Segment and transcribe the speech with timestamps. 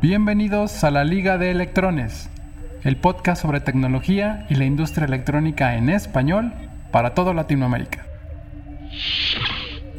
[0.00, 2.30] Bienvenidos a la Liga de Electrones,
[2.84, 6.52] el podcast sobre tecnología y la industria electrónica en español
[6.92, 8.06] para toda Latinoamérica.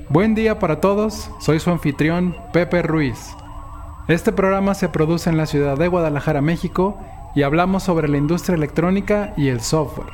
[0.07, 3.35] Buen día para todos, soy su anfitrión Pepe Ruiz.
[4.07, 6.97] Este programa se produce en la ciudad de Guadalajara, México,
[7.35, 10.13] y hablamos sobre la industria electrónica y el software.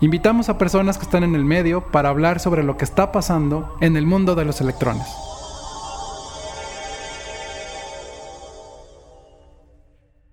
[0.00, 3.76] Invitamos a personas que están en el medio para hablar sobre lo que está pasando
[3.80, 5.06] en el mundo de los electrones.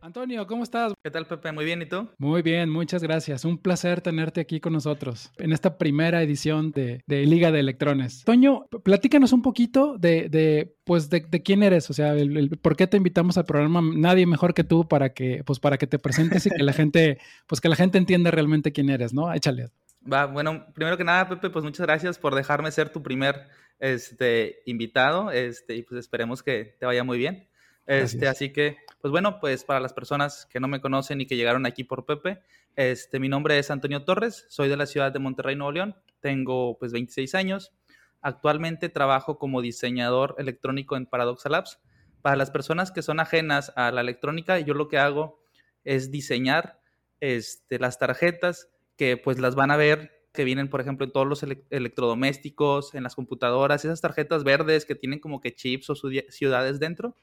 [0.10, 0.92] Antonio, ¿cómo estás?
[1.04, 1.52] ¿Qué tal, Pepe?
[1.52, 2.10] Muy bien, ¿y tú?
[2.18, 3.46] Muy bien, muchas gracias.
[3.46, 8.24] Un placer tenerte aquí con nosotros en esta primera edición de, Liga de Electrones.
[8.24, 12.16] Toño, platícanos un poquito de, pues, de, quién eres, o sea,
[12.60, 13.84] por qué te invitamos al programa.
[13.84, 17.20] Nadie mejor que tú para que, pues, para que te presentes y que la gente,
[17.46, 19.32] pues, que la gente entienda realmente quién eres, ¿no?
[19.32, 19.68] Échale.
[20.12, 23.48] Va, bueno, primero que nada, Pepe, pues muchas gracias por dejarme ser tu primer
[23.78, 27.49] este, invitado, este, y pues esperemos que te vaya muy bien.
[27.90, 31.36] Este, así que, pues bueno, pues para las personas que no me conocen y que
[31.36, 32.40] llegaron aquí por Pepe,
[32.76, 36.78] este, mi nombre es Antonio Torres, soy de la ciudad de Monterrey, Nuevo León, tengo
[36.78, 37.74] pues 26 años,
[38.22, 41.80] actualmente trabajo como diseñador electrónico en Paradoxa Labs.
[42.22, 45.42] Para las personas que son ajenas a la electrónica, yo lo que hago
[45.84, 46.80] es diseñar
[47.22, 51.26] este, las tarjetas que pues las van a ver que vienen, por ejemplo, en todos
[51.26, 56.80] los electrodomésticos, en las computadoras, esas tarjetas verdes que tienen como que chips o ciudades
[56.80, 57.16] dentro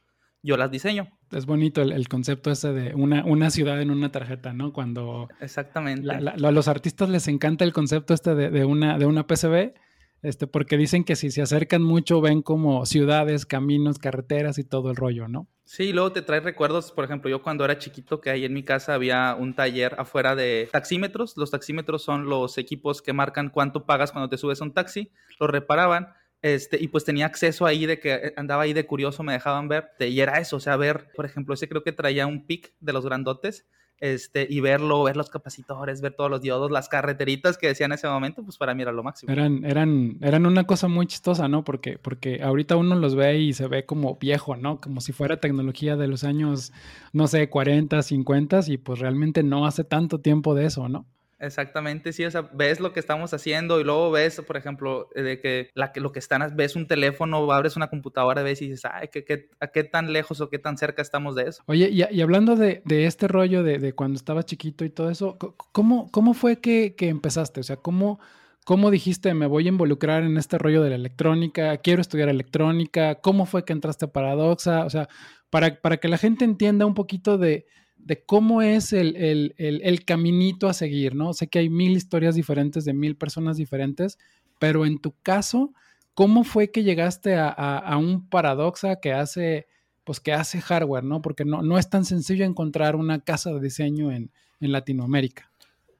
[0.46, 1.08] yo las diseño.
[1.32, 4.72] Es bonito el, concepto ese de una, una, ciudad en una tarjeta, ¿no?
[4.72, 5.28] Cuando...
[5.40, 6.08] Exactamente.
[6.10, 9.74] a los artistas les encanta el concepto este de, una, de una PCB,
[10.22, 14.90] este, porque dicen que si se acercan mucho ven como ciudades, caminos, carreteras y todo
[14.90, 15.48] el rollo, ¿no?
[15.64, 18.62] Sí, luego te trae recuerdos, por ejemplo, yo cuando era chiquito, que ahí en mi
[18.62, 21.36] casa había un taller afuera de taxímetros.
[21.36, 25.10] Los taxímetros son los equipos que marcan cuánto pagas cuando te subes a un taxi.
[25.40, 26.14] Los reparaban
[26.46, 29.66] este, y pues tenía acceso ahí de que eh, andaba ahí de curioso, me dejaban
[29.66, 32.72] ver, y era eso, o sea, ver, por ejemplo, ese creo que traía un pic
[32.78, 33.66] de los grandotes,
[33.98, 37.96] este, y verlo, ver los capacitores, ver todos los diodos, las carreteritas que decían en
[37.96, 39.32] ese momento, pues para mí era lo máximo.
[39.32, 41.64] Eran, eran, eran una cosa muy chistosa, ¿no?
[41.64, 44.80] Porque, porque ahorita uno los ve y se ve como viejo, ¿no?
[44.80, 46.72] Como si fuera tecnología de los años,
[47.12, 51.06] no sé, 40, 50, y pues realmente no hace tanto tiempo de eso, ¿no?
[51.38, 55.22] Exactamente, sí, o sea, ves lo que estamos haciendo y luego ves, por ejemplo, eh,
[55.22, 59.08] de que, lo que están, ves un teléfono, abres una computadora, ves y dices, ay,
[59.12, 61.62] ¿qué, a qué tan lejos o qué tan cerca estamos de eso?
[61.66, 65.36] Oye, y, hablando de, este rollo de, cuando estaba chiquito y todo eso,
[65.72, 67.60] ¿cómo, fue que, empezaste?
[67.60, 68.18] O sea, ¿cómo,
[68.64, 73.16] ¿cómo dijiste, me voy a involucrar en este rollo de la electrónica, quiero estudiar electrónica?
[73.16, 74.86] ¿Cómo fue que entraste a Paradoxa?
[74.86, 75.06] O sea,
[75.50, 77.66] para que la gente entienda un poquito de
[78.06, 81.34] de cómo es el, caminito a seguir, ¿no?
[81.34, 84.16] Sé que hay mil historias diferentes de mil personas diferentes,
[84.60, 85.72] pero en tu caso,
[86.14, 89.66] ¿cómo fue que llegaste a, un paradoxa que hace,
[90.04, 91.20] pues que hace hardware, ¿no?
[91.20, 95.50] Porque no, no es tan sencillo encontrar una casa de diseño en, Latinoamérica.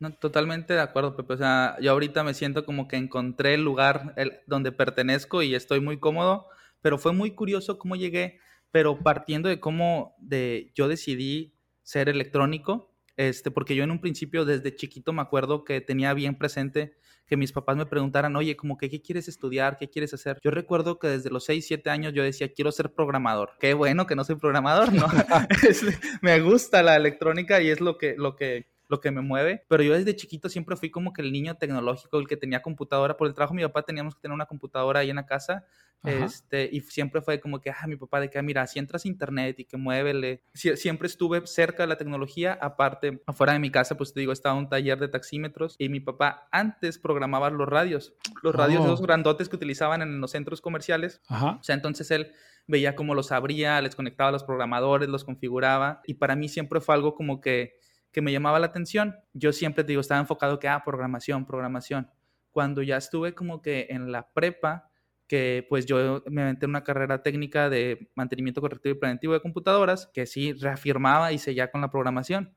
[0.01, 1.35] No, totalmente de acuerdo, Pepe.
[1.35, 4.15] O sea, yo ahorita me siento como que encontré el lugar
[4.47, 6.47] donde pertenezco y estoy muy cómodo,
[6.81, 8.39] pero fue muy curioso cómo llegué,
[8.71, 11.56] pero partiendo de cómo de, yo decidí
[11.87, 16.37] ser electrónico, este, porque yo en un principio desde chiquito me acuerdo que tenía bien
[16.37, 16.97] presente
[17.29, 19.77] que mis papás me preguntaran, oye, como que, ¿qué quieres estudiar?
[19.79, 20.41] ¿Qué quieres hacer?
[20.43, 23.53] Yo recuerdo que desde los 6, 7 años yo decía, quiero ser programador.
[23.61, 25.07] Qué bueno que no soy programador, ¿no?
[26.23, 29.83] me gusta la electrónica y es lo que, lo que, lo que me mueve, pero
[29.83, 33.27] yo desde chiquito siempre fui como que el niño tecnológico, el que tenía computadora, por
[33.27, 35.65] el trabajo de mi papá teníamos que tener una computadora ahí en la casa,
[36.05, 39.05] este, y siempre fue como que, ah, mi papá, de que, ah, mira, si entras
[39.05, 43.71] a internet y que muévele, siempre estuve cerca de la tecnología, aparte, afuera de mi
[43.71, 47.69] casa, pues te digo, estaba un taller de taxímetros, y mi papá antes programaba los
[47.69, 49.03] radios, los radios esos oh.
[49.03, 52.33] grandotes que utilizaban en los centros comerciales, o sea, entonces él
[52.69, 56.81] veía cómo los abría, les conectaba a los programadores, los configuraba, y para mí siempre
[56.81, 57.81] fue algo como que
[58.13, 59.17] que me llamaba la atención.
[59.33, 62.11] Yo siempre digo, estaba enfocado que, ah, programación, programación.
[62.51, 64.91] Cuando ya estuve como que en la prepa,
[65.27, 70.07] que pues yo me en una carrera técnica de mantenimiento correctivo y preventivo de computadoras,
[70.15, 72.57] que sí reafirmaba y seguía con la programación.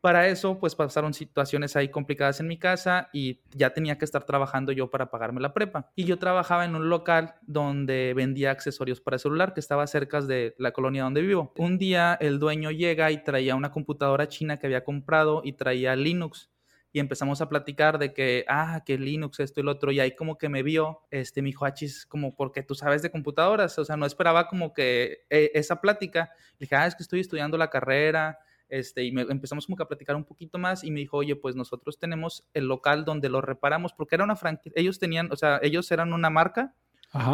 [0.00, 4.24] Para eso, pues pasaron situaciones ahí complicadas en mi casa y ya tenía que estar
[4.24, 5.90] trabajando yo para pagarme la prepa.
[5.94, 10.54] Y yo trabajaba en un local donde vendía accesorios para celular que estaba cerca de
[10.58, 11.52] la colonia donde vivo.
[11.58, 15.94] Un día el dueño llega y traía una computadora china que había comprado y traía
[15.96, 16.50] Linux
[16.92, 20.14] y empezamos a platicar de que, ah, que Linux, esto y lo otro, y ahí
[20.16, 23.84] como que me vio, este, mi hijo Achis, como porque tú sabes de computadoras, o
[23.84, 27.56] sea, no esperaba como que eh, esa plática, le dije, ah, es que estoy estudiando
[27.56, 28.38] la carrera,
[28.70, 31.36] este, y me, empezamos como que a platicar un poquito más y me dijo, oye,
[31.36, 35.36] pues nosotros tenemos el local donde lo reparamos, porque era una franquicia, ellos tenían, o
[35.36, 36.74] sea, ellos eran una marca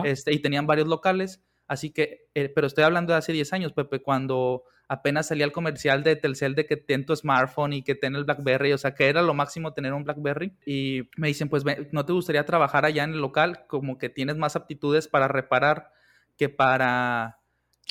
[0.05, 3.73] Este, y tenían varios locales, así que, eh, pero estoy hablando de hace 10 años,
[3.73, 7.95] Pepe, cuando apenas salía el comercial de Telcel de que ten tu smartphone y que
[7.95, 10.57] ten el BlackBerry, o sea, que era lo máximo tener un BlackBerry.
[10.65, 13.67] Y me dicen, pues, ¿no te gustaría trabajar allá en el local?
[13.67, 15.91] Como que tienes más aptitudes para reparar
[16.37, 17.41] que para...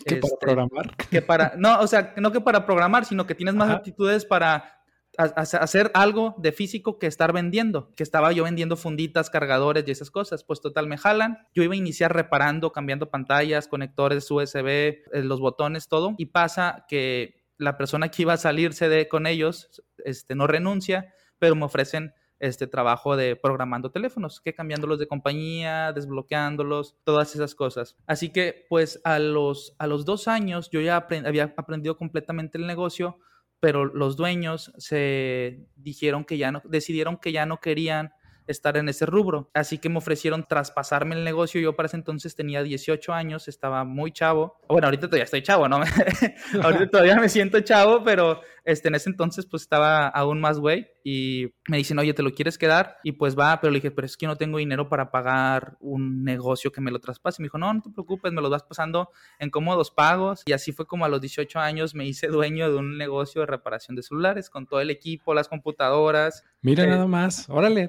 [0.04, 0.98] Que para este, programar.
[1.10, 4.76] Que para, no, o sea, no que para programar, sino que tienes más aptitudes para
[5.18, 10.12] hacer algo de físico que estar vendiendo, que estaba yo vendiendo funditas, cargadores y esas
[10.12, 11.38] cosas, pues total me jalan.
[11.54, 16.86] Yo iba a iniciar reparando, cambiando pantallas, conectores USB, eh, los botones, todo, y pasa
[16.88, 21.66] que la persona que iba a salirse de con ellos, este, no renuncia, pero me
[21.66, 27.96] ofrecen este trabajo de programando teléfonos, que cambiándolos de compañía, desbloqueándolos, todas esas cosas.
[28.08, 32.68] Así que, pues a los, a los dos años yo ya había aprendido completamente el
[32.68, 33.20] negocio,
[33.60, 38.12] pero los dueños se dijeron que ya no, decidieron que ya no querían
[38.48, 39.50] estar en ese rubro.
[39.54, 41.62] Así que me ofrecieron traspasarme el negocio.
[41.62, 44.58] Yo para ese entonces tenía 18 años, estaba muy chavo.
[44.68, 45.78] Bueno, ahorita todavía estoy chavo, ¿no?
[46.62, 50.88] ahorita todavía me siento chavo, pero este, en ese entonces pues estaba aún más güey
[51.04, 52.98] y me dicen, oye, ¿te lo quieres quedar?
[53.04, 56.24] Y pues va, pero le dije, pero es que no tengo dinero para pagar un
[56.24, 57.40] negocio que me lo traspase.
[57.40, 60.42] Y me dijo, no, no te preocupes, me lo vas pasando en cómodos pagos.
[60.48, 63.48] Y así fue como a los 18 años me hice dueño de un negocio de
[63.48, 66.44] reparación de celulares con todo el equipo, las computadoras.
[66.62, 67.88] Mira eh, nada más, órale,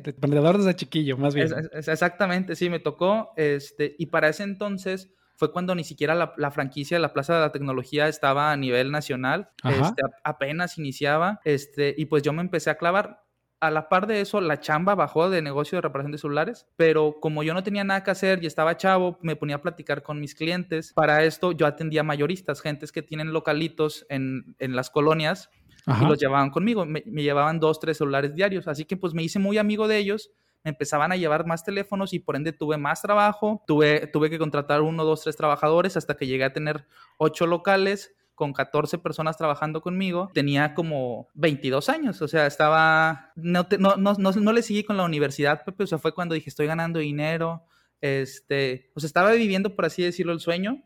[0.54, 1.48] desde chiquillo, más bien.
[1.72, 3.32] exactamente, sí, me tocó.
[3.36, 7.40] Este, y para ese entonces fue cuando ni siquiera la, franquicia de la Plaza de
[7.40, 12.70] la Tecnología estaba a nivel nacional, este, apenas iniciaba, este, y pues yo me empecé
[12.70, 13.22] a clavar.
[13.58, 17.16] A la par de eso, la chamba bajó de negocio de reparación de celulares, pero
[17.20, 20.20] como yo no tenía nada que hacer y estaba chavo, me ponía a platicar con
[20.20, 20.92] mis clientes.
[20.92, 25.48] Para esto yo atendía mayoristas, gentes que tienen localitos en, en las colonias
[25.86, 26.84] y los llevaban conmigo.
[26.84, 28.66] Me, me, llevaban dos, tres celulares diarios.
[28.68, 30.30] Así que pues me hice muy amigo de ellos.
[30.64, 34.82] Empezaban a llevar más teléfonos y por ende tuve más trabajo, tuve, tuve que contratar
[34.82, 36.86] uno, dos, tres trabajadores hasta que llegué a tener
[37.18, 43.66] ocho locales con 14 personas trabajando conmigo, tenía como 22 años, o sea, estaba, no,
[43.78, 46.66] no, no, no, le seguí con la universidad, Pepe, o sea, fue cuando dije, estoy
[46.66, 47.64] ganando dinero,
[48.02, 50.82] este, pues estaba viviendo, por así decirlo, el sueño,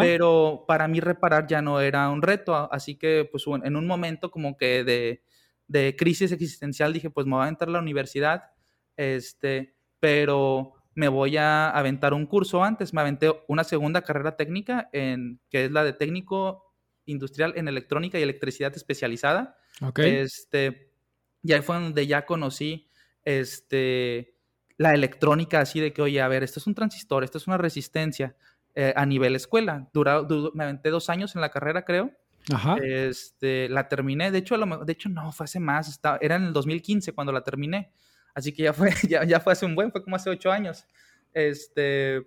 [0.00, 4.30] pero para mí reparar ya no era un reto, así que pues en un momento
[4.30, 5.24] como que de,
[5.66, 8.52] de crisis existencial dije, pues me voy a entrar a la universidad,
[8.96, 14.88] este, pero me voy a aventar un curso antes, me aventé una segunda carrera técnica,
[14.92, 16.72] en, que es la de técnico
[17.06, 19.58] industrial en electrónica y electricidad especializada.
[19.96, 20.92] Este,
[21.42, 22.88] y ahí fue donde ya conocí
[23.24, 24.36] este,
[24.76, 27.58] la electrónica así de que, oye, a ver, esto es un transistor, esto es una
[27.58, 28.36] resistencia
[28.74, 29.88] eh, a nivel escuela.
[29.92, 30.22] Dura,
[30.54, 32.10] me aventé dos años en la carrera, creo.
[32.52, 32.76] Ajá.
[32.82, 36.52] Este, la terminé, de hecho, de hecho no, fue hace más, estaba, era en el
[36.52, 37.92] 2015 cuando la terminé.
[38.34, 40.84] Así que ya fue, ya, ya fue hace un buen, fue como hace ocho años.
[41.32, 42.22] Este,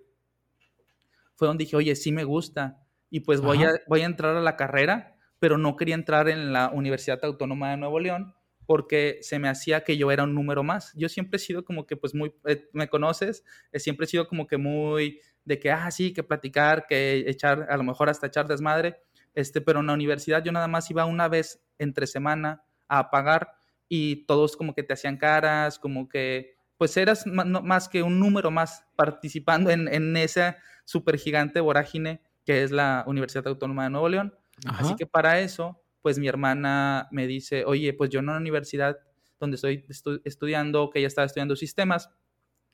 [1.36, 2.82] fue donde dije, oye, sí me gusta.
[3.10, 6.52] Y pues voy a, voy a entrar a la carrera, pero no quería entrar en
[6.52, 8.34] la Universidad Autónoma de Nuevo León
[8.68, 10.92] porque se me hacía que yo era un número más.
[10.94, 13.42] Yo siempre he sido como que, pues muy, eh, me conoces,
[13.72, 17.66] eh, siempre he sido como que muy de que, ah, sí, que platicar, que echar,
[17.70, 19.00] a lo mejor hasta echar desmadre,
[19.34, 23.52] este, pero en la universidad yo nada más iba una vez entre semana a pagar
[23.88, 28.52] y todos como que te hacían caras, como que pues eras más que un número
[28.52, 34.08] más participando en, en esa super gigante vorágine que es la Universidad Autónoma de Nuevo
[34.08, 34.34] León.
[34.66, 38.98] Así que para eso, pues mi hermana me dice, oye, pues yo en una universidad
[39.38, 39.84] donde estoy
[40.24, 42.10] estudiando, que ella estaba estudiando sistemas,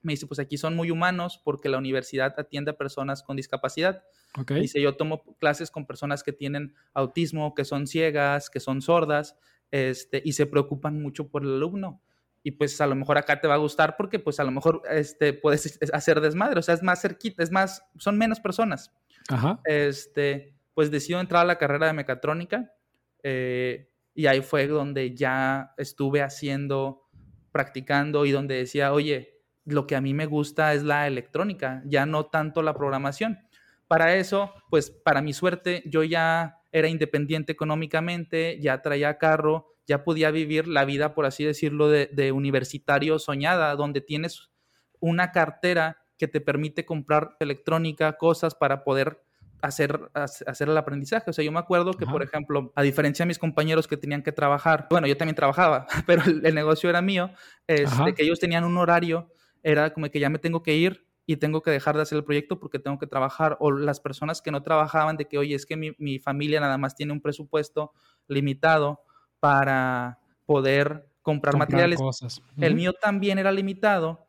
[0.04, 4.04] me dice, pues aquí son muy humanos porque la universidad atiende a personas con discapacidad.
[4.48, 9.36] Dice, yo tomo clases con personas que tienen autismo, que son ciegas, que son sordas,
[9.70, 12.02] este, y se preocupan mucho por el alumno.
[12.42, 14.82] Y pues a lo mejor acá te va a gustar porque pues a lo mejor
[14.90, 18.92] este, puedes hacer desmadre, o sea, es más cerquita, es más, son menos personas.
[19.28, 19.60] Ajá.
[19.64, 22.72] Este, pues decido entrar a la carrera de mecatrónica
[23.22, 27.08] eh, y ahí fue donde ya estuve haciendo,
[27.50, 29.33] practicando y donde decía, oye,
[29.64, 33.38] lo que a mí me gusta es la electrónica, ya no tanto la programación.
[33.88, 40.02] Para eso, pues para mi suerte, yo ya era independiente económicamente, ya traía carro, ya
[40.02, 44.50] podía vivir la vida, por así decirlo, de, universitario soñada, donde tienes
[45.00, 49.22] una cartera que te permite comprar electrónica, cosas para poder
[49.60, 51.30] hacer, hacer el aprendizaje.
[51.30, 54.22] O sea, yo me acuerdo que, por ejemplo, a diferencia de mis compañeros que tenían
[54.22, 57.30] que trabajar, bueno, yo también trabajaba, pero el, negocio era mío,
[57.66, 59.30] este, que ellos tenían un horario,
[59.64, 62.24] era como que ya me tengo que ir, y tengo que dejar de hacer el
[62.24, 63.56] proyecto porque tengo que trabajar.
[63.60, 66.94] O las personas que no trabajaban de que, oye, es que mi, familia nada más
[66.94, 67.92] tiene un presupuesto
[68.28, 69.00] limitado
[69.40, 72.00] para poder comprar, materiales.
[72.58, 74.26] El mío también era limitado,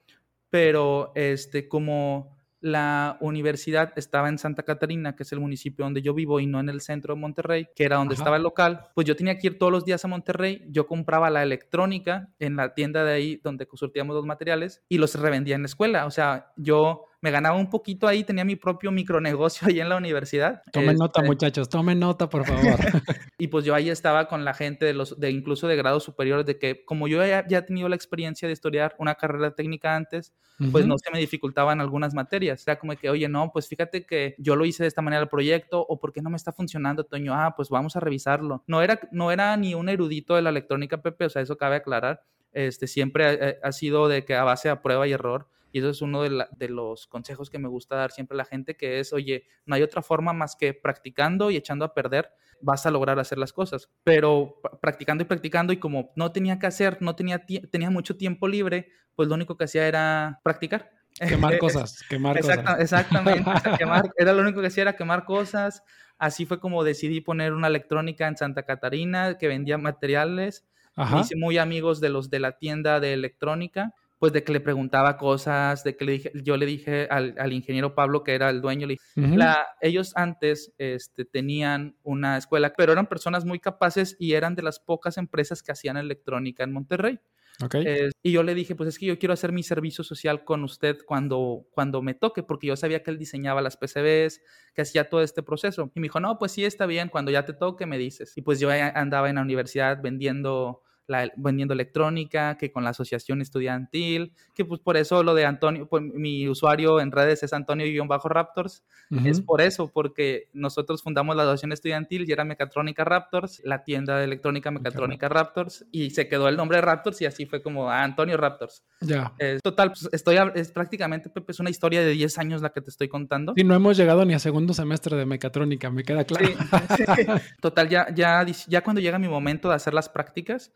[0.50, 2.35] pero este, como
[2.66, 6.60] la universidad estaba en Santa Catarina, que es el municipio donde yo vivo y no
[6.60, 9.48] en el centro de Monterrey, que era donde estaba el local, pues yo tenía que
[9.48, 13.40] ir todos los días a Monterrey, yo compraba la electrónica en la tienda de ahí
[13.44, 17.58] donde surtíamos los materiales y los revendía en la escuela, o sea, yo me ganaba
[17.58, 20.62] un poquito ahí, tenía mi propio micronegocio ahí en la universidad.
[20.72, 22.78] Tomen nota, este muchachos, tomen nota, por favor.
[23.40, 26.46] y pues yo ahí estaba con la gente de los, de incluso de grados superiores,
[26.46, 29.96] de que como yo ya, ya he tenido la experiencia de estudiar una carrera técnica
[29.96, 30.34] antes,
[30.72, 32.62] pues no se me dificultaban algunas materias.
[32.68, 35.28] Era como que, oye, no, pues fíjate que yo lo hice de esta manera el
[35.28, 38.64] proyecto, o por qué no me está funcionando, Toño, ah, pues vamos a revisarlo.
[38.68, 41.78] No era, no era ni un erudito de la electrónica, Pepe, o sea, eso cabe
[41.78, 42.22] aclarar.
[42.52, 45.90] Este, siempre ha, ha sido de que a base de prueba y error y eso
[45.90, 49.12] es uno de, los consejos que me gusta dar siempre a la gente, que es,
[49.12, 53.20] oye, no hay otra forma más que practicando y echando a perder, vas a lograr
[53.20, 53.90] hacer las cosas.
[54.06, 58.48] Pero practicando y practicando y como no tenía que hacer, no tenía, tenía mucho tiempo
[58.48, 60.92] libre, pues lo único que hacía era practicar.
[61.20, 62.80] Quemar cosas, quemar cosas.
[62.80, 63.52] Exactamente,
[64.18, 65.84] era lo único que hacía era quemar cosas.
[66.18, 70.66] Así fue como decidí poner una electrónica en Santa Catarina que vendía materiales.
[70.96, 74.60] Me hice muy amigos de los de la tienda de electrónica pues de que le
[74.60, 78.62] preguntaba cosas, de que le dije, yo le dije al, ingeniero Pablo, que era el
[78.62, 84.16] dueño, le dije, la, ellos antes este, tenían una escuela, pero eran personas muy capaces
[84.20, 87.20] y eran de las pocas empresas que hacían electrónica en Monterrey.
[87.64, 88.10] Okay.
[88.22, 90.98] y yo le dije, pues es que yo quiero hacer mi servicio social con usted
[91.06, 94.42] cuando, cuando me toque, porque yo sabía que él diseñaba las PCBs,
[94.74, 95.90] que hacía todo este proceso.
[95.96, 98.34] Y me dijo, no, pues sí, está bien, cuando ya te toque me dices.
[98.36, 103.42] Y pues yo andaba en la universidad vendiendo la, vendiendo electrónica, que con la asociación
[103.42, 108.84] estudiantil, que pues por eso lo de Antonio, pues mi usuario en redes es Antonio-Raptors,
[109.24, 114.18] es por eso, porque nosotros fundamos la asociación estudiantil y era Mecatrónica Raptors, la tienda
[114.18, 117.90] de electrónica Mecatrónica Raptors, y se quedó el nombre de Raptors y así fue como
[117.90, 118.84] ah, Antonio Raptors.
[119.02, 119.34] Ya.
[119.62, 122.90] total, pues estoy, es prácticamente, Pepe, es una historia de 10 años la que te
[122.90, 123.54] estoy contando.
[123.56, 126.48] Y no hemos llegado ni a segundo semestre de mecatrónica, me queda claro.
[127.62, 130.72] Total, ya, ya, ya cuando llega mi momento de hacer las prácticas,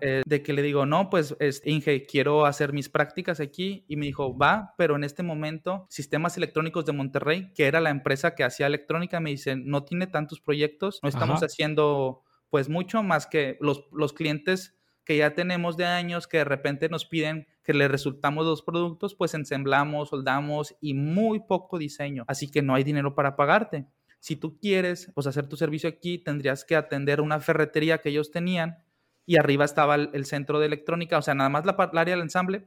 [0.00, 3.84] eh, de que le digo, no, pues Inge, quiero hacer mis prácticas aquí.
[3.88, 7.90] Y me dijo, va, pero en este momento, Sistemas Electrónicos de Monterrey, que era la
[7.90, 13.02] empresa que hacía electrónica, me dice, no tiene tantos proyectos, no estamos haciendo pues mucho
[13.02, 17.46] más que los, los clientes que ya tenemos de años que de repente nos piden
[17.64, 22.24] que le resultamos los productos, pues ensamblamos, soldamos y muy poco diseño.
[22.28, 23.86] Así que no hay dinero para pagarte.
[24.20, 28.30] Si tú quieres pues hacer tu servicio aquí, tendrías que atender una ferretería que ellos
[28.30, 28.78] tenían
[29.26, 32.66] y arriba estaba el, centro de electrónica, o sea, nada más la, área del ensamble.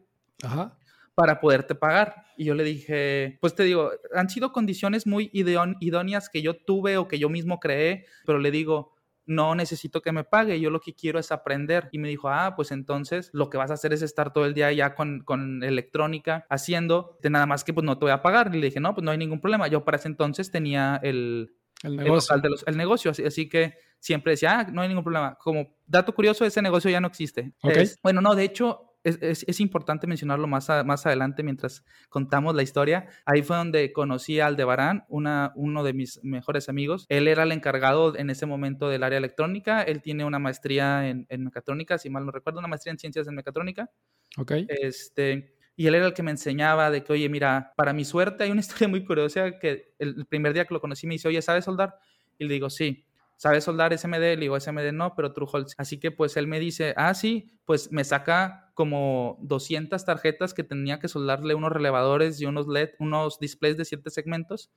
[1.15, 2.25] para poderte pagar.
[2.37, 6.97] Y yo le dije, pues te digo, han sido condiciones muy idóneas que yo tuve
[6.97, 8.95] o que yo mismo creé, pero le digo,
[9.25, 11.89] no necesito que me pague, yo lo que quiero es aprender.
[11.91, 14.53] Y me dijo, ah, pues entonces lo que vas a hacer es estar todo el
[14.53, 18.21] día ya con, con electrónica haciendo, de nada más que pues no te voy a
[18.21, 18.53] pagar.
[18.53, 19.67] Y le dije, no, pues no hay ningún problema.
[19.67, 22.35] Yo para ese entonces tenía el, el negocio.
[22.65, 25.35] El, negocio, así, así, que siempre decía, ah, no hay ningún problema.
[25.35, 27.53] Como dato curioso, ese negocio ya no existe.
[28.01, 33.07] bueno, no, de hecho, es, es, importante mencionarlo más, más adelante mientras contamos la historia.
[33.25, 37.05] Ahí fue donde conocí a Aldebarán, una, uno de mis mejores amigos.
[37.09, 39.83] Él era el encargado en ese momento del área electrónica.
[39.83, 43.27] Él tiene una maestría en, en mecatrónica, si mal no recuerdo, una maestría en ciencias
[43.27, 43.91] en mecatrónica.
[44.37, 44.51] Ok.
[44.67, 48.43] Este, y él era el que me enseñaba de que, oye, mira, para mi suerte
[48.43, 51.41] hay una historia muy curiosa que el primer día que lo conocí me dice, oye,
[51.41, 51.99] ¿sabes soldar?
[52.37, 53.05] Y le digo, sí.
[53.37, 54.17] ¿Sabes soldar SMD?
[54.17, 55.67] Le digo, SMD no, pero TrueHold.
[55.77, 60.63] Así que pues él me dice, ah, sí, pues me saca como 200 tarjetas que
[60.63, 64.71] tenía que soldarle unos relevadores y unos LED, unos displays de siete segmentos.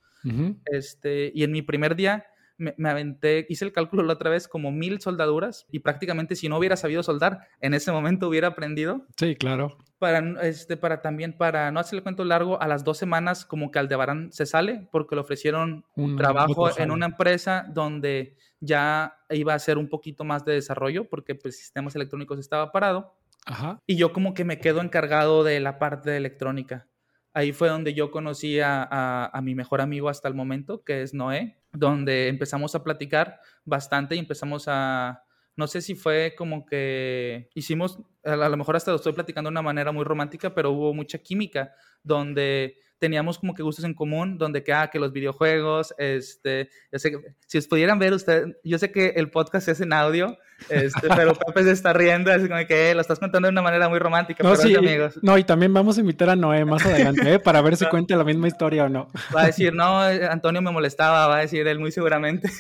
[0.65, 2.27] este, y en mi primer día
[2.59, 6.49] me, me, aventé, hice el cálculo la otra vez, como mil soldaduras y prácticamente si
[6.49, 9.07] no hubiera sabido soldar, en ese momento hubiera aprendido.
[9.17, 9.79] Sí, claro.
[9.99, 13.79] Para, este, para también, para no hacerle cuento largo, a las dos semanas como que
[13.79, 19.57] Aldebarán se sale porque le ofrecieron un trabajo en una empresa donde ya iba a
[19.57, 23.17] hacer un poquito más de desarrollo porque pues sistemas electrónicos estaba parado.
[23.47, 23.81] Ajá.
[23.87, 26.87] Y yo como que me quedo encargado de la parte de electrónica.
[27.33, 31.15] Ahí fue donde yo conocí a, a, mi mejor amigo hasta el momento, que es
[31.15, 35.23] Noé, donde empezamos a platicar bastante y empezamos a,
[35.57, 39.53] no sé si fue como que hicimos, a lo mejor hasta lo estoy platicando de
[39.53, 41.73] una manera muy romántica, pero hubo mucha química,
[42.03, 47.13] donde teníamos como que gustos en común, donde que, ah, que los videojuegos, este, sé
[47.47, 50.37] si os pudieran ver ustedes, yo sé que el podcast es en audio,
[50.69, 53.63] este, pero Pepe se está riendo, así como que eh, lo estás contando de una
[53.63, 55.19] manera muy romántica, no, sí, amigos.
[55.23, 57.39] No, y también vamos a invitar a Noé más adelante, ¿eh?
[57.39, 59.09] para ver si cuenta la misma historia o no.
[59.35, 62.51] Va a decir, no, Antonio me molestaba, va a decir él muy seguramente.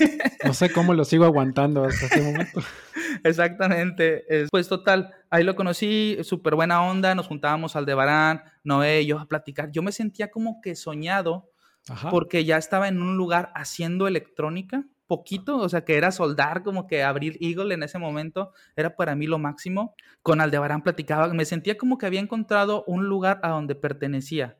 [0.44, 2.62] No sé cómo lo sigo aguantando hasta este momento.
[3.24, 4.24] Exactamente.
[4.50, 9.06] Pues total, ahí lo conocí, súper buena onda, nos juntábamos al de Barán, Noé y
[9.06, 9.70] yo a platicar.
[9.70, 11.50] Yo me sentía como que soñado
[12.10, 16.86] porque ya estaba en un lugar haciendo electrónica, poquito, o sea, que era soldar, como
[16.86, 19.94] que abrir Eagle en ese momento, era para mí lo máximo.
[20.22, 24.58] Con Aldebarán platicaba, me sentía como que había encontrado un lugar a donde pertenecía.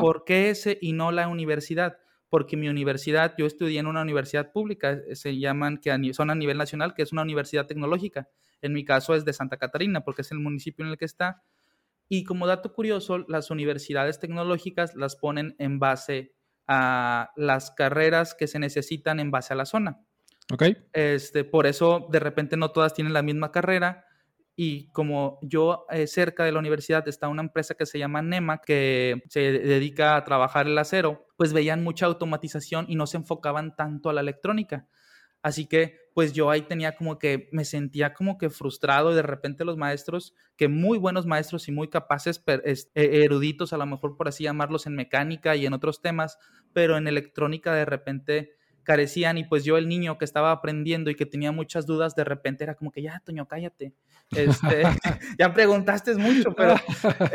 [0.00, 1.98] ¿Por qué ese y no la universidad?
[2.30, 6.34] Porque mi universidad, yo estudié en una universidad pública, eh, se llaman, que son a
[6.34, 8.28] nivel nacional, que es una universidad tecnológica.
[8.62, 11.42] En mi caso es de Santa Catarina, porque es el municipio en el que está.
[12.08, 16.32] Y como dato curioso, las universidades tecnológicas las ponen en base
[16.66, 20.00] a las carreras que se necesitan en base a la zona.
[20.52, 20.64] Ok.
[20.92, 24.06] Este, por eso, de repente, no todas tienen la misma carrera
[24.62, 28.58] y como yo eh, cerca de la universidad está una empresa que se llama NEMA,
[28.58, 33.74] que se dedica a trabajar el acero, pues veían mucha automatización y no se enfocaban
[33.74, 34.86] tanto a la electrónica.
[35.40, 39.22] Así que pues yo ahí tenía como que me sentía como que frustrado y de
[39.22, 44.18] repente los maestros, que muy buenos maestros y muy capaces, e, eruditos a lo mejor
[44.18, 46.36] por así llamarlos en mecánica y en otros temas,
[46.74, 48.52] pero en electrónica de repente
[48.90, 52.24] carecían y pues yo el niño que estaba aprendiendo y que tenía muchas dudas, de
[52.24, 53.94] repente era como que ya, Toño, cállate.
[54.32, 54.82] Este,
[55.38, 56.74] ya preguntaste mucho, pero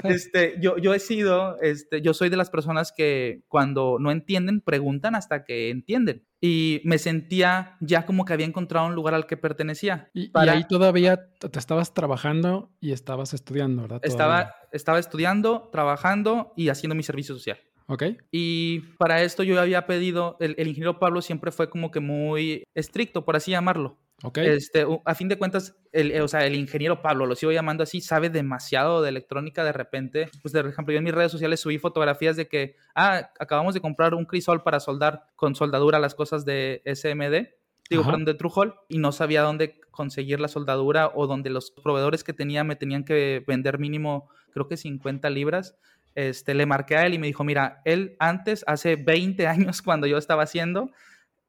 [0.04, 4.60] este, yo, yo he sido, este, yo soy de las personas que cuando no entienden,
[4.60, 6.26] preguntan hasta que entienden.
[6.42, 10.10] Y me sentía ya como que había encontrado un lugar al que pertenecía.
[10.14, 10.52] Y, Para...
[10.52, 14.02] ahí todavía te estabas trabajando y estabas estudiando, ¿verdad?
[14.04, 17.60] Estaba, estaba estudiando, trabajando y haciendo mi servicio social.
[17.88, 18.04] Ok.
[18.32, 23.26] Y para esto yo había pedido, el, ingeniero Pablo siempre fue como que muy estricto,
[23.26, 23.98] por así llamarlo.
[24.24, 24.40] Ok.
[24.40, 27.84] Este, a fin de cuentas, el, eh, o sea, el ingeniero Pablo, lo sigo llamando
[27.84, 30.30] así, sabe demasiado de electrónica de repente.
[30.42, 33.82] Pues, por ejemplo, yo en mis redes sociales subí fotografías de que, ah, acabamos de
[33.82, 37.50] comprar un crisol para soldar con soldadura las cosas de SMD,
[37.90, 42.24] digo, perdón, de Truejol, y no sabía dónde conseguir la soldadura o donde los proveedores
[42.24, 45.78] que tenía me tenían que vender mínimo, creo que 50 libras
[46.16, 50.08] este, le marqué a él y me dijo, mira, él antes, hace 20 años cuando
[50.08, 50.92] yo estaba haciendo,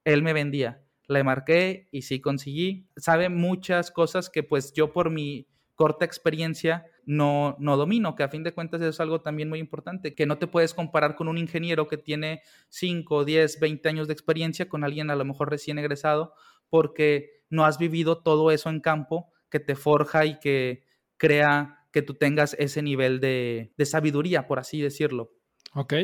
[0.04, 0.82] él me vendía.
[1.08, 2.88] Le marqué y sí conseguí.
[2.96, 8.28] Sabe muchas cosas que pues yo por mi corta experiencia no, no domino, que a
[8.28, 11.38] fin de cuentas es algo también muy importante, que no te puedes comparar con un
[11.38, 15.78] ingeniero que tiene 5, 10, 20 años de experiencia con alguien a lo mejor recién
[15.78, 16.34] egresado,
[16.68, 20.82] porque no has vivido todo eso en campo que te forja y que
[21.16, 25.32] crea que tú tengas ese nivel de, sabiduría, por así decirlo.
[25.72, 25.94] Ok.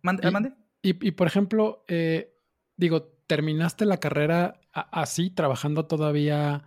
[0.00, 0.54] ¿Mande?
[0.80, 2.34] Y, por ejemplo, eh,
[2.78, 6.64] digo, ¿terminaste la carrera así, trabajando todavía,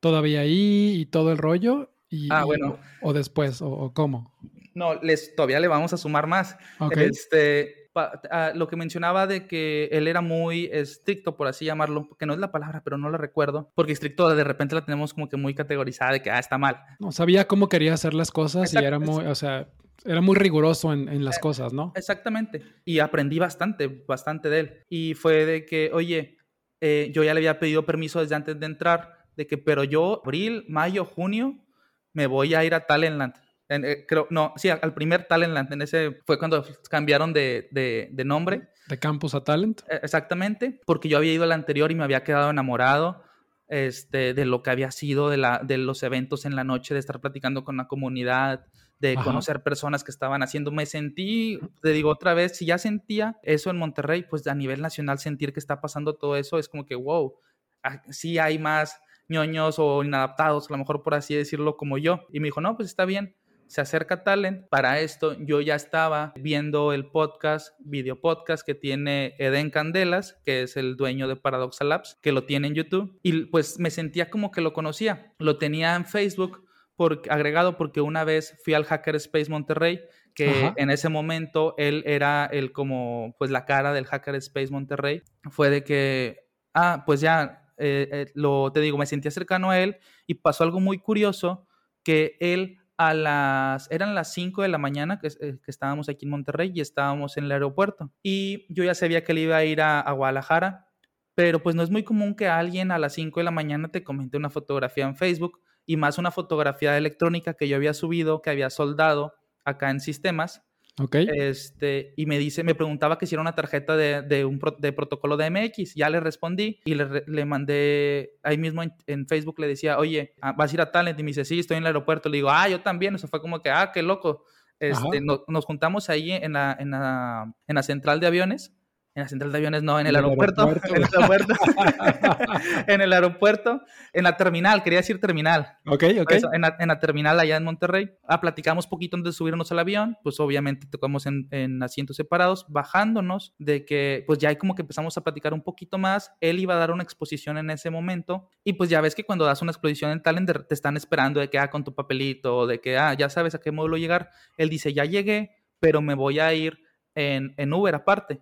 [0.00, 1.94] todavía ahí y todo el rollo?
[2.08, 2.80] Y, ah, bueno.
[3.02, 4.34] O, después, o, cómo?
[4.74, 6.56] No, les, todavía le vamos a sumar más.
[6.80, 6.96] Ok.
[6.96, 12.26] Este, Ah, lo que mencionaba de que él era muy estricto, por así llamarlo, que
[12.26, 15.28] no es la palabra, pero no la recuerdo, porque estricto de repente la tenemos como
[15.28, 16.80] que muy categorizada de que, ah, está mal.
[16.98, 19.68] No, sabía cómo quería hacer las cosas y era muy, o sea,
[20.04, 21.92] era muy riguroso en, las eh, cosas, ¿no?
[21.94, 22.62] Exactamente.
[22.84, 24.82] Y aprendí bastante, bastante de él.
[24.88, 26.38] Y fue de que, oye,
[26.80, 30.20] eh, yo ya le había pedido permiso desde antes de entrar, de que, pero yo,
[30.24, 31.64] abril, mayo, junio,
[32.12, 33.34] me voy a ir a Talentland.
[33.68, 38.68] Eh, creo, no, sí, al primer Talentland, en ese fue cuando cambiaron de, de, nombre.
[38.88, 39.80] De campus a Talent.
[39.88, 43.22] E, exactamente, porque yo había ido al anterior y me había quedado enamorado
[43.68, 47.00] este, de lo que había sido de, la, de los eventos en la noche, de
[47.00, 48.66] estar platicando con la comunidad,
[49.00, 50.70] de conocer personas que estaban haciendo.
[50.70, 54.80] Me sentí, te digo otra vez, si ya sentía eso en Monterrey, pues a nivel
[54.80, 57.34] nacional sentir que está pasando todo eso es como que, wow,
[57.82, 62.26] ah, sí hay más ñoños o inadaptados, a lo mejor por así decirlo, como yo.
[62.32, 63.34] Y me dijo, no, pues está bien,
[63.66, 64.68] se acerca Talent.
[64.68, 70.62] Para esto yo ya estaba viendo el podcast, video podcast que tiene Eden Candelas, que
[70.62, 73.18] es el dueño de Paradoxal Labs, que lo tiene en YouTube.
[73.22, 75.32] Y pues me sentía como que lo conocía.
[75.38, 76.64] Lo tenía en Facebook
[76.96, 80.00] por, agregado porque una vez fui al Hacker Space Monterrey,
[80.34, 85.22] que en ese momento él era el como pues la cara del Hacker Space Monterrey.
[85.50, 89.80] Fue de que, ah, pues ya, eh, eh, lo te digo, me sentía cercano a
[89.80, 89.96] él
[90.26, 91.66] y pasó algo muy curioso
[92.02, 96.26] que él a las, eran las 5 de la mañana que, eh, que, estábamos aquí
[96.26, 98.12] en Monterrey y estábamos en el aeropuerto.
[98.22, 100.86] Y yo ya sabía que él iba a ir a, Guadalajara,
[101.34, 104.04] pero pues no es muy común que alguien a las 5 de la mañana te
[104.04, 108.50] comente una fotografía en Facebook y más una fotografía electrónica que yo había subido, que
[108.50, 110.62] había soldado acá en sistemas
[111.00, 111.16] Ok.
[111.16, 114.92] Este, y me dice, me preguntaba que si era una tarjeta de, de un de
[114.92, 115.94] protocolo de MX.
[115.94, 120.52] Ya le respondí y le, le mandé ahí mismo en, Facebook, le decía, oye, ah,
[120.52, 121.18] ¿vas a ir a Talent?
[121.18, 122.28] Y me dice, sí, estoy en el aeropuerto.
[122.28, 123.14] Le digo, ah, yo también.
[123.14, 124.44] Eso fue como que, ah, qué loco.
[124.78, 128.72] Este, nos juntamos ahí en la, en, la, en la central de aviones
[129.14, 130.68] en la central de aviones, no, en el, aeropuerto.
[130.68, 131.54] En el aeropuerto.
[132.88, 135.78] en el aeropuerto, en la terminal, quería decir terminal.
[135.86, 136.32] Ok, ok.
[136.52, 138.10] en, la, terminal allá en Monterrey.
[138.26, 142.66] Ah, platicamos poquito antes de subirnos al avión, pues obviamente tocamos en, en, asientos separados,
[142.68, 146.32] bajándonos de que pues ya hay como que empezamos a platicar un poquito más.
[146.40, 149.44] Él iba a dar una exposición en ese momento y pues ya ves que cuando
[149.44, 152.80] das una exposición en Talent te están esperando de que, ah, con tu papelito, de
[152.80, 154.30] que, ah, ya sabes a qué módulo llegar.
[154.56, 156.80] Él dice, ya llegué, pero me voy a ir
[157.14, 158.40] en, en Uber aparte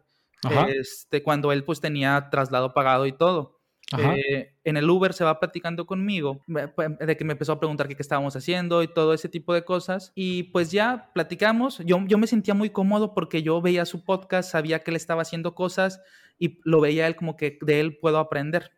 [0.69, 3.63] este, cuando él pues tenía traslado pagado y todo.
[3.99, 7.89] Eh, en el Uber se va platicando conmigo pues, de que me empezó a preguntar
[7.89, 10.13] qué, estábamos haciendo y todo ese tipo de cosas.
[10.15, 11.79] Y pues ya platicamos.
[11.85, 15.23] Yo, yo me sentía muy cómodo porque yo veía su podcast, sabía que él estaba
[15.23, 16.01] haciendo cosas
[16.39, 18.71] y lo veía él como que de él puedo aprender.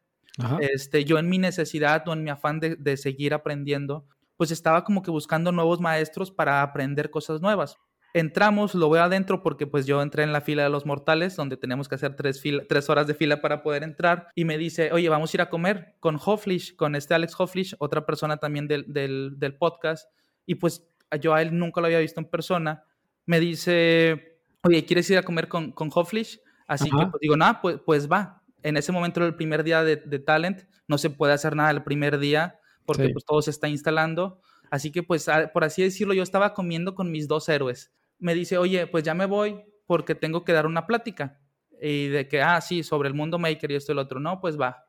[0.60, 4.82] Este, yo en mi necesidad o en mi afán de, de seguir aprendiendo, pues estaba
[4.82, 7.78] como que buscando nuevos maestros para aprender cosas nuevas
[8.14, 11.56] entramos, lo veo adentro porque pues yo entré en la fila de los mortales, donde
[11.56, 15.08] tenemos que hacer tres, tres horas de fila para poder entrar, y me dice, oye,
[15.08, 18.86] vamos a ir a comer con Hofflish, con este Alex Hofflish, otra persona también del,
[18.88, 20.08] del, podcast,
[20.46, 20.88] y pues
[21.20, 22.84] yo a él nunca lo había visto en persona,
[23.26, 26.40] me dice, oye, ¿quieres ir a comer con, con Hofflish?
[26.68, 28.42] Así que pues, digo, nada, pues, pues va.
[28.62, 31.82] En ese momento era el primer día de, Talent, no se puede hacer nada el
[31.82, 34.40] primer día porque pues todo se está instalando.
[34.70, 38.58] Así que pues por así decirlo, yo estaba comiendo con mis dos héroes me dice,
[38.58, 41.40] oye, pues ya me voy porque tengo que dar una plática.
[41.80, 44.20] Y de que, ah, sí, sobre el mundo maker y esto y el otro.
[44.20, 44.84] No, pues va.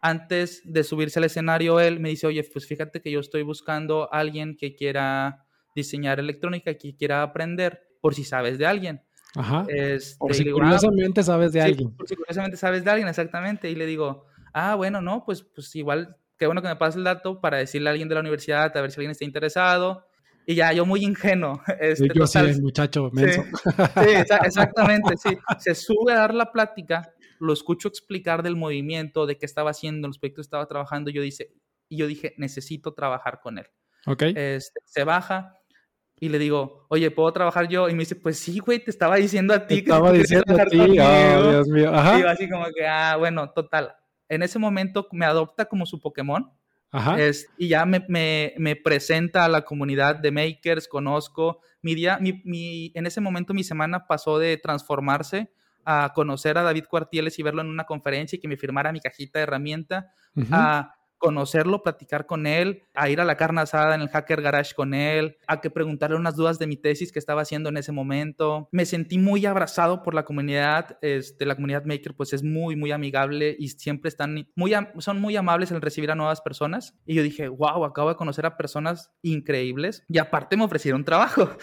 [0.00, 4.12] Antes de subirse al escenario, él me dice, oye, pues fíjate que yo estoy buscando
[4.12, 9.02] a alguien que quiera diseñar electrónica, que quiera aprender, por si sabes de alguien.
[9.34, 9.66] Ajá.
[9.68, 11.94] Este, por si ah, curiosamente sabes de alguien.
[11.94, 13.70] Por si curiosamente sabes de alguien, exactamente.
[13.70, 17.04] Y le digo, ah, bueno, no, pues, pues igual, qué bueno que me pases el
[17.04, 20.07] dato para decirle a alguien de la universidad, a ver si alguien está interesado
[20.48, 21.60] y ya yo muy ingenuo.
[21.78, 23.44] Este, yo sí, muchacho menso.
[23.44, 24.10] Sí,
[24.44, 25.36] exactamente, sí.
[25.58, 30.08] Se sube a dar la plática, lo escucho explicar del movimiento, de qué estaba haciendo,
[30.08, 31.52] los proyectos que estaba trabajando, yo, dice,
[31.90, 33.66] y yo dije, necesito trabajar con él.
[34.06, 34.22] Ok.
[34.22, 35.54] Este, se baja
[36.18, 37.90] y le digo, oye, ¿puedo trabajar yo?
[37.90, 39.82] Y me dice, pues sí, güey, te estaba diciendo a ti.
[39.82, 41.94] Te estaba diciendo a ti, oh, Dios mío.
[41.94, 42.20] Ajá.
[42.20, 43.94] Y así como que, ah, bueno, total.
[44.30, 46.57] En ese momento me adopta como su Pokémon
[47.18, 51.60] es, y ya me, me, me, presenta a la comunidad de makers, conozco.
[51.82, 55.52] Mi día, mi, mi, en ese momento mi semana pasó de transformarse
[55.84, 59.00] a conocer a David Cuartieles y verlo en una conferencia y que me firmara mi
[59.00, 60.12] cajita de herramienta,
[60.50, 64.74] a conocerlo, platicar con él, a ir a la carne asada en el Hacker Garage
[64.74, 67.92] con él, a que preguntarle unas dudas de mi tesis que estaba haciendo en ese
[67.92, 68.68] momento.
[68.72, 72.92] Me sentí muy abrazado por la comunidad, este, la comunidad maker pues es muy, muy
[72.92, 76.96] amigable y siempre están muy, son muy amables en recibir a nuevas personas.
[77.04, 81.50] Y yo dije, wow, acabo de conocer a personas increíbles y aparte me ofrecieron trabajo.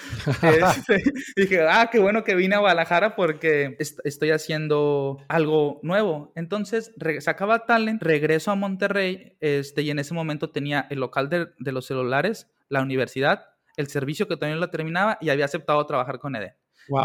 [0.45, 1.03] Este,
[1.35, 6.31] dije, ah, qué bueno que vine a Guadalajara porque estoy haciendo algo nuevo.
[6.35, 11.29] Entonces, se acaba Talent, regreso a Monterrey este, y en ese momento tenía el local
[11.29, 16.17] de, los celulares, la universidad, el servicio que también lo terminaba y había aceptado trabajar
[16.17, 16.55] con Eden.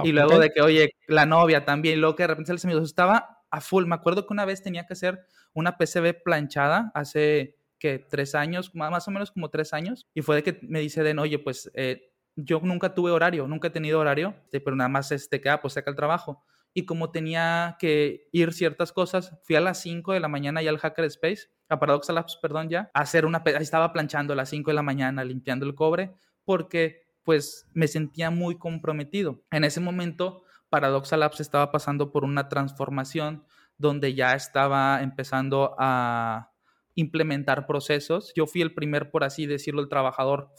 [0.05, 2.83] y luego de que, oye, la novia también, y luego que de repente se les
[2.83, 3.85] estaba a full.
[3.85, 5.21] Me acuerdo que una vez tenía que hacer
[5.53, 10.37] una PCB planchada hace que tres años, más o menos como tres años, y fue
[10.37, 14.01] de que me dice Den, oye, pues eh, yo nunca tuve horario, nunca he tenido
[14.01, 17.77] horario, este, pero nada más este, que, ah, pues saca el trabajo y como tenía
[17.79, 21.49] que ir ciertas cosas, fui a las 5 de la mañana ya al Hacker Space,
[21.69, 24.83] a Paradox Labs, perdón, ya, a hacer una, estaba planchando a las 5 de la
[24.83, 29.43] mañana, limpiando el cobre, porque pues me sentía muy comprometido.
[29.51, 33.45] En ese momento, Paradox Labs estaba pasando por una transformación
[33.79, 36.50] donde ya estaba empezando a
[37.01, 38.33] implementar procesos.
[38.35, 40.51] Yo fui el primer, por así decirlo, el trabajador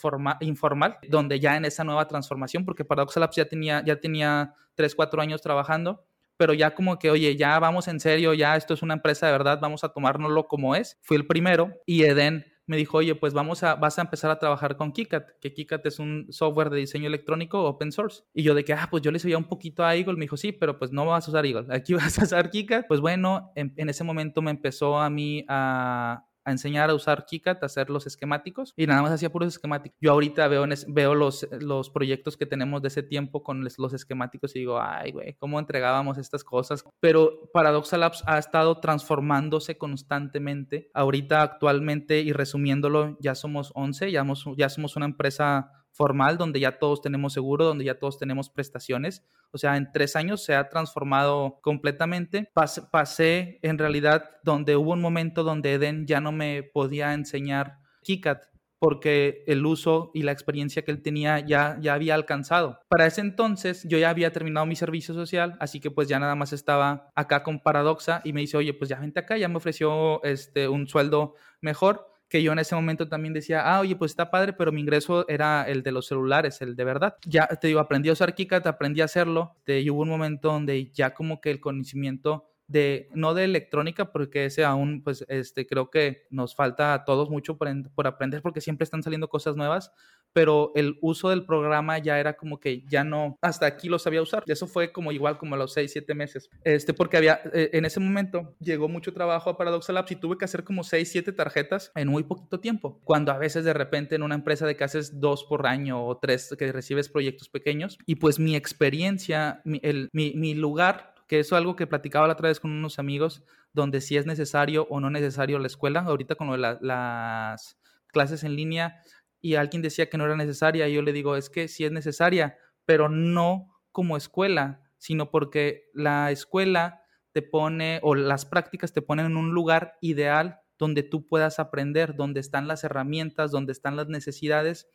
[0.42, 4.96] informal, donde ya en esa nueva transformación, porque Paradox Labs ya tenía, ya tenía 3,
[4.96, 6.06] 4 años trabajando,
[6.38, 9.32] pero ya como que, oye, ya vamos en serio, ya esto es una empresa de
[9.32, 10.98] verdad, vamos a tomárnoslo como es.
[11.02, 14.40] Fui el primero y Eden me dijo, oye, pues vamos a, vas a empezar a
[14.40, 18.24] trabajar con KiCad, que KiCad es un software de diseño electrónico open source.
[18.34, 20.38] Y yo de que, ah, pues yo le sabía un poquito a Eagle, me dijo,
[20.38, 22.86] sí, pero pues no vas a usar Eagle, aquí vas a usar KiCad.
[22.88, 27.26] Pues bueno, en, en ese momento me empezó a mí a, a enseñar a usar
[27.26, 29.98] KiCad, a hacer los esquemáticos y nada más hacía puros esquemáticos.
[30.02, 34.56] Yo ahorita veo, veo los, los proyectos que tenemos de ese tiempo con los esquemáticos
[34.56, 36.86] y digo, ay, güey, ¿cómo entregábamos estas cosas?
[37.00, 40.90] Pero Paradoxa Labs ha estado transformándose constantemente.
[40.94, 44.26] Ahorita, actualmente, y resumiéndolo, ya somos 11, ya,
[44.58, 49.26] ya somos una empresa formal donde ya todos tenemos seguro, donde ya todos tenemos prestaciones.
[49.52, 52.50] O sea, en tres años se ha transformado completamente.
[52.92, 58.40] pasé en realidad donde hubo un momento donde Eden ya no me podía enseñar KiCad
[58.82, 62.80] porque el uso y la experiencia que él tenía ya, ya había alcanzado.
[62.90, 66.34] Para ese entonces yo ya había terminado mi servicio social, así que pues ya nada
[66.34, 69.58] más estaba acá con Paradoxa y me dice, oye, pues ya vente acá, ya me
[69.58, 74.14] ofreció este, un sueldo mejor que yo en ese momento también decía, ah, oye, pues
[74.14, 77.18] está padre, pero mi ingreso era el de los celulares, el de verdad.
[77.26, 80.92] Ya te digo, aprendí a usar KiCad, aprendí a hacerlo, y hubo un momento donde
[80.94, 85.92] ya como que el conocimiento de, no de electrónica, porque ese aún, pues, este, creo
[85.92, 89.92] que nos falta a todos mucho por, por, aprender, porque siempre están saliendo cosas nuevas,
[90.34, 94.22] pero el uso del programa ya era como que ya no, hasta aquí lo sabía
[94.22, 94.44] usar.
[94.48, 97.86] Eso fue como igual como a los 6, 7 meses, este, porque había, eh, en
[97.86, 101.32] ese momento llegó mucho trabajo a Paradox Labs y tuve que hacer como 6, 7
[101.34, 104.84] tarjetas en muy poquito tiempo, cuando a veces de repente en una empresa de que
[104.84, 109.80] haces dos por año o tres, que recibes proyectos pequeños, y pues mi experiencia, mi,
[109.84, 113.00] el, mi, mi lugar que eso es algo que platicaba la otra vez con unos
[113.00, 118.58] amigos, donde si es necesario o no necesario la escuela, ahorita con las clases en
[118.58, 119.02] línea,
[119.42, 121.92] y alguien decía que no era necesaria, y yo le digo, es que sí es
[121.92, 129.02] necesaria, pero no como escuela, sino porque la escuela te pone, o las prácticas te
[129.02, 133.96] ponen en un lugar ideal donde tú puedas aprender, donde están las herramientas, donde están
[133.96, 134.88] las necesidades,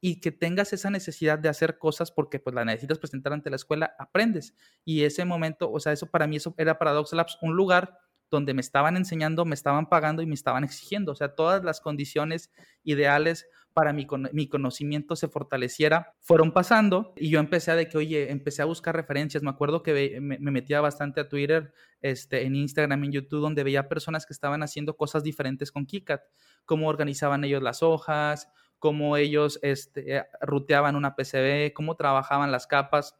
[0.00, 3.56] y que tengas esa necesidad de hacer cosas porque pues la necesitas presentar ante la
[3.56, 4.54] escuela, aprendes.
[4.84, 7.98] Y ese momento, o sea, eso para mí eso era Paradox Labs, un lugar
[8.30, 11.12] donde me estaban enseñando, me estaban pagando y me estaban exigiendo.
[11.12, 12.50] O sea, todas las condiciones
[12.82, 17.98] ideales para mi, mi conocimiento se fortaleciera fueron pasando y yo empecé a de que,
[17.98, 19.42] oye, empecé a buscar referencias.
[19.42, 23.88] Me acuerdo que me, metía bastante a Twitter, este, en Instagram, en YouTube, donde veía
[23.88, 26.20] personas que estaban haciendo cosas diferentes con KiCad,
[26.64, 33.16] cómo organizaban ellos las hojas, cómo ellos este, ruteaban una PCB, cómo trabajaban las capas,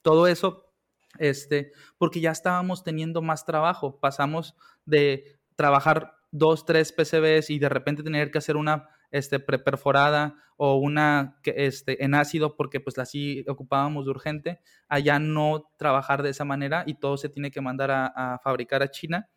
[0.00, 0.72] todo eso,
[1.18, 4.00] este, porque ya estábamos teniendo más trabajo.
[4.00, 10.36] Pasamos de trabajar dos, tres PCBs y de repente tener que hacer una este, preperforada
[10.56, 16.30] o una este, en ácido porque pues así ocupábamos de urgente, allá no trabajar de
[16.30, 19.28] esa manera y todo se tiene que mandar a, fabricar a China.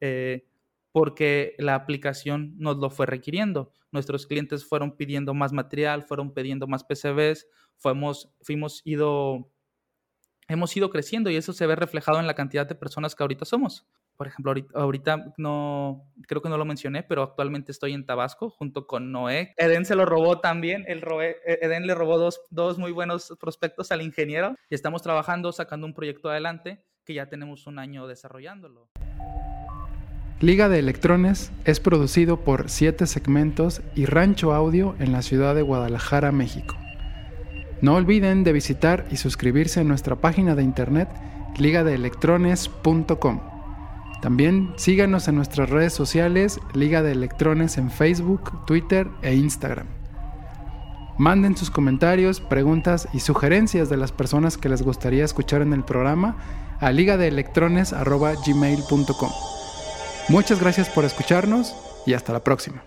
[0.00, 0.46] Eh,
[0.96, 3.70] porque la aplicación nos lo fue requiriendo.
[3.92, 9.52] Nuestros clientes fueron pidiendo más material, fueron pidiendo más PCBs, fuimos, fuimos ido,
[10.48, 13.44] hemos ido creciendo y eso se ve reflejado en la cantidad de personas que ahorita
[13.44, 13.86] somos.
[14.16, 18.86] Por ejemplo, ahorita, no, creo que no lo mencioné, pero actualmente estoy en Tabasco junto
[18.86, 19.54] con Noé.
[19.56, 23.92] Eden se lo robó también, el e, Eden le robó dos, dos muy buenos prospectos
[23.92, 28.88] al ingeniero y estamos trabajando, sacando un proyecto adelante que ya tenemos un año desarrollándolo.
[30.40, 35.62] Liga de Electrones es producido por Siete Segmentos y Rancho Audio en la ciudad de
[35.62, 36.76] Guadalajara, México.
[37.80, 41.08] No olviden de visitar y suscribirse a nuestra página de internet
[41.58, 43.55] ligadeelectrones.com.
[44.26, 49.86] También síganos en nuestras redes sociales Liga de Electrones en Facebook, Twitter e Instagram.
[51.16, 55.84] Manden sus comentarios, preguntas y sugerencias de las personas que les gustaría escuchar en el
[55.84, 56.38] programa
[56.80, 59.30] a ligadeelectrones.gmail.com.
[60.28, 62.82] Muchas gracias por escucharnos y hasta la próxima.